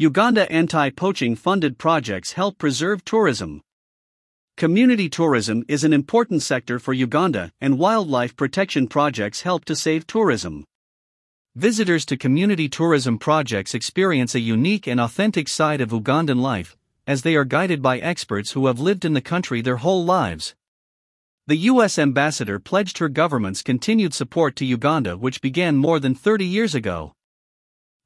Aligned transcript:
Uganda 0.00 0.48
anti 0.52 0.90
poaching 0.90 1.34
funded 1.34 1.76
projects 1.76 2.34
help 2.34 2.56
preserve 2.56 3.04
tourism. 3.04 3.60
Community 4.56 5.08
tourism 5.08 5.64
is 5.66 5.82
an 5.82 5.92
important 5.92 6.40
sector 6.40 6.78
for 6.78 6.92
Uganda, 6.92 7.50
and 7.60 7.80
wildlife 7.80 8.36
protection 8.36 8.86
projects 8.86 9.40
help 9.40 9.64
to 9.64 9.74
save 9.74 10.06
tourism. 10.06 10.64
Visitors 11.56 12.06
to 12.06 12.16
community 12.16 12.68
tourism 12.68 13.18
projects 13.18 13.74
experience 13.74 14.36
a 14.36 14.40
unique 14.40 14.86
and 14.86 15.00
authentic 15.00 15.48
side 15.48 15.80
of 15.80 15.90
Ugandan 15.90 16.40
life, 16.40 16.76
as 17.08 17.22
they 17.22 17.34
are 17.34 17.44
guided 17.44 17.82
by 17.82 17.98
experts 17.98 18.52
who 18.52 18.68
have 18.68 18.78
lived 18.78 19.04
in 19.04 19.14
the 19.14 19.20
country 19.20 19.60
their 19.60 19.78
whole 19.78 20.04
lives. 20.04 20.54
The 21.48 21.56
U.S. 21.72 21.98
ambassador 21.98 22.60
pledged 22.60 22.98
her 22.98 23.08
government's 23.08 23.64
continued 23.64 24.14
support 24.14 24.54
to 24.56 24.64
Uganda, 24.64 25.16
which 25.16 25.42
began 25.42 25.76
more 25.76 25.98
than 25.98 26.14
30 26.14 26.44
years 26.44 26.76
ago. 26.76 27.14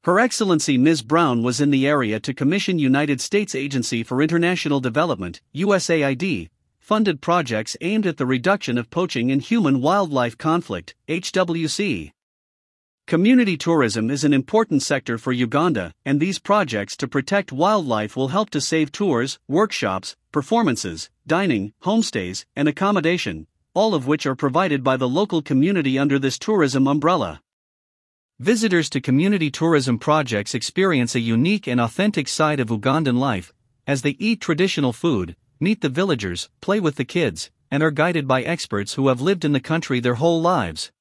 Her 0.03 0.19
Excellency 0.19 0.77
Ms. 0.77 1.01
Brown 1.01 1.43
was 1.43 1.61
in 1.61 1.69
the 1.69 1.87
area 1.87 2.19
to 2.19 2.33
commission 2.33 2.77
United 2.77 3.21
States 3.21 3.55
Agency 3.55 4.03
for 4.03 4.21
International 4.21 4.81
Development, 4.81 5.39
USAID, 5.55 6.49
funded 6.77 7.21
projects 7.21 7.77
aimed 7.79 8.05
at 8.05 8.17
the 8.17 8.25
reduction 8.25 8.77
of 8.77 8.89
poaching 8.89 9.31
and 9.31 9.41
human 9.41 9.79
wildlife 9.79 10.37
conflict, 10.37 10.93
HWC. 11.07 12.11
Community 13.07 13.55
tourism 13.55 14.11
is 14.11 14.25
an 14.25 14.33
important 14.33 14.83
sector 14.83 15.17
for 15.17 15.31
Uganda, 15.31 15.93
and 16.03 16.19
these 16.19 16.37
projects 16.37 16.97
to 16.97 17.07
protect 17.07 17.53
wildlife 17.53 18.17
will 18.17 18.27
help 18.27 18.49
to 18.49 18.59
save 18.59 18.91
tours, 18.91 19.39
workshops, 19.47 20.17
performances, 20.33 21.09
dining, 21.25 21.71
homestays, 21.83 22.43
and 22.57 22.67
accommodation, 22.67 23.47
all 23.73 23.95
of 23.95 24.05
which 24.05 24.25
are 24.25 24.35
provided 24.35 24.83
by 24.83 24.97
the 24.97 25.07
local 25.07 25.41
community 25.41 25.97
under 25.97 26.19
this 26.19 26.37
tourism 26.37 26.87
umbrella. 26.87 27.41
Visitors 28.39 28.89
to 28.89 28.99
community 28.99 29.51
tourism 29.51 29.99
projects 29.99 30.55
experience 30.55 31.13
a 31.13 31.19
unique 31.19 31.67
and 31.67 31.79
authentic 31.79 32.27
side 32.27 32.59
of 32.59 32.69
Ugandan 32.69 33.19
life, 33.19 33.53
as 33.85 34.01
they 34.01 34.17
eat 34.17 34.41
traditional 34.41 34.91
food, 34.91 35.35
meet 35.59 35.81
the 35.81 35.87
villagers, 35.87 36.49
play 36.59 36.79
with 36.79 36.95
the 36.95 37.05
kids, 37.05 37.51
and 37.69 37.83
are 37.83 37.91
guided 37.91 38.27
by 38.27 38.41
experts 38.41 38.95
who 38.95 39.07
have 39.07 39.21
lived 39.21 39.45
in 39.45 39.51
the 39.51 39.59
country 39.59 39.99
their 39.99 40.15
whole 40.15 40.41
lives. 40.41 40.91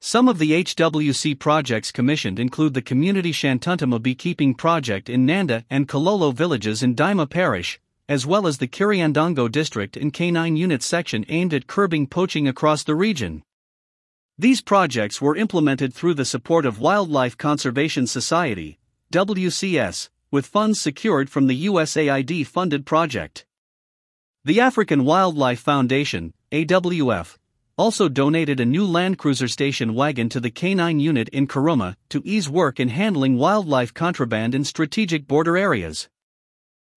Some 0.00 0.28
of 0.28 0.38
the 0.38 0.62
HWC 0.62 1.38
projects 1.38 1.90
commissioned 1.90 2.38
include 2.38 2.74
the 2.74 2.82
Community 2.82 3.32
Shantuntama 3.32 4.02
Beekeeping 4.02 4.54
Project 4.54 5.08
in 5.08 5.24
Nanda 5.24 5.64
and 5.70 5.88
Kololo 5.88 6.34
villages 6.34 6.82
in 6.82 6.94
Daima 6.94 7.28
Parish, 7.28 7.80
as 8.06 8.26
well 8.26 8.46
as 8.46 8.58
the 8.58 8.68
Kiryandongo 8.68 9.50
District 9.50 9.96
in 9.96 10.12
K9 10.12 10.58
Unit 10.58 10.82
section 10.82 11.24
aimed 11.30 11.54
at 11.54 11.66
curbing 11.66 12.06
poaching 12.06 12.46
across 12.46 12.82
the 12.82 12.94
region. 12.94 13.42
These 14.36 14.62
projects 14.62 15.20
were 15.20 15.36
implemented 15.36 15.94
through 15.94 16.14
the 16.14 16.24
support 16.24 16.66
of 16.66 16.80
Wildlife 16.80 17.38
Conservation 17.38 18.08
Society, 18.08 18.80
WCS, 19.12 20.08
with 20.32 20.46
funds 20.46 20.80
secured 20.80 21.30
from 21.30 21.46
the 21.46 21.66
USAID 21.66 22.44
funded 22.44 22.84
project. 22.84 23.46
The 24.44 24.58
African 24.58 25.04
Wildlife 25.04 25.60
Foundation, 25.60 26.34
AWF, 26.50 27.36
also 27.78 28.08
donated 28.08 28.58
a 28.58 28.64
new 28.64 28.84
Land 28.84 29.18
Cruiser 29.18 29.46
station 29.46 29.94
wagon 29.94 30.28
to 30.30 30.40
the 30.40 30.50
K9 30.50 31.00
unit 31.00 31.28
in 31.28 31.46
Karuma 31.46 31.94
to 32.08 32.20
ease 32.24 32.48
work 32.48 32.80
in 32.80 32.88
handling 32.88 33.38
wildlife 33.38 33.94
contraband 33.94 34.52
in 34.52 34.64
strategic 34.64 35.28
border 35.28 35.56
areas. 35.56 36.08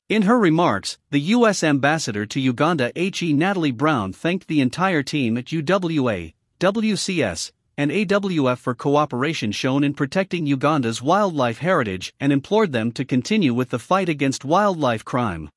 In 0.10 0.24
her 0.24 0.40
remarks, 0.40 0.98
the 1.12 1.20
U.S. 1.38 1.64
ambassador 1.64 2.26
to 2.26 2.40
Uganda 2.40 2.92
H.E. 2.96 3.34
Natalie 3.34 3.72
Brown 3.72 4.12
thanked 4.12 4.48
the 4.48 4.62
entire 4.62 5.04
team 5.04 5.38
at 5.38 5.46
UWA, 5.46 6.34
WCS, 6.60 7.52
and 7.78 7.92
AWF 7.92 8.58
for 8.58 8.74
cooperation 8.74 9.52
shown 9.52 9.84
in 9.84 9.94
protecting 9.94 10.48
Uganda's 10.48 11.04
wildlife 11.04 11.60
heritage 11.60 12.16
and 12.20 12.34
implored 12.34 12.72
them 12.72 12.92
to 12.94 13.06
continue 13.06 13.54
with 13.54 13.70
the 13.70 13.78
fight 13.78 14.10
against 14.10 14.44
wildlife 14.44 15.06
crime. 15.06 15.52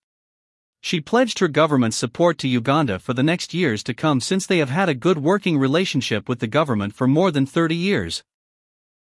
She 0.83 1.01
pledged 1.01 1.39
her 1.39 1.49
government's 1.49 1.97
support 1.97 2.37
to 2.39 2.49
Uganda 2.49 2.99
for 2.99 3.15
the 3.15 3.23
next 3.23 3.55
years 3.55 3.83
to 3.85 3.95
come 3.95 4.21
since 4.21 4.47
they 4.47 4.59
have 4.59 4.69
had 4.69 4.91
a 4.91 4.95
good 4.95 5.17
working 5.17 5.59
relationship 5.59 6.29
with 6.29 6.41
the 6.41 6.47
government 6.47 6.95
for 6.95 7.07
more 7.07 7.31
than 7.31 7.47
30 7.47 7.75
years. 7.75 8.23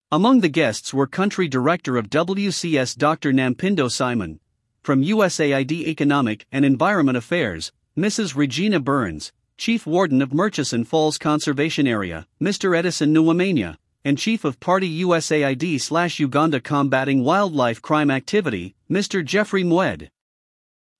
Among 0.09 0.40
the 0.40 0.50
guests 0.50 0.94
were 0.94 1.07
Country 1.07 1.50
Director 1.50 1.97
of 1.97 2.09
WCS 2.09 2.97
Dr. 2.97 3.34
Nampindo 3.34 3.91
Simon, 3.91 4.40
from 4.81 5.03
USAID 5.03 5.72
Economic 5.72 6.46
and 6.51 6.63
Environment 6.63 7.18
Affairs, 7.18 7.74
Mrs. 7.97 8.35
Regina 8.35 8.80
Burns, 8.80 9.34
Chief 9.57 9.85
Warden 9.85 10.22
of 10.22 10.34
Murchison 10.34 10.84
Falls 10.84 11.17
Conservation 11.17 11.85
Area, 11.88 12.25
Mr. 12.41 12.75
Edison 12.75 13.13
Nuwamanya, 13.13 13.78
and 14.03 14.17
Chief 14.17 14.44
of 14.44 14.59
Party 14.59 15.03
USAID 15.03 15.79
slash 15.79 16.19
Uganda 16.19 16.59
Combating 16.59 17.23
Wildlife 17.23 17.81
Crime 17.81 18.09
Activity, 18.09 18.75
Mr. 18.89 19.23
Jeffrey 19.23 19.63
Mwed. 19.63 20.09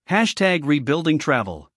Hashtag 0.10 0.62
Rebuilding 0.64 1.18
Travel 1.18 1.71